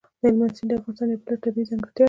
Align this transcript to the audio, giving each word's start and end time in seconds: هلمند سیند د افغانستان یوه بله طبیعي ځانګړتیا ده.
هلمند 0.23 0.55
سیند 0.57 0.69
د 0.69 0.71
افغانستان 0.79 1.07
یوه 1.11 1.23
بله 1.25 1.37
طبیعي 1.43 1.67
ځانګړتیا 1.69 1.93
ده. 1.93 1.99